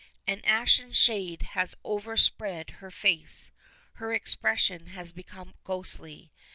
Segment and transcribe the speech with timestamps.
[0.25, 3.51] An ashen shade has overspread her face;
[4.01, 6.31] her expression has become ghostly.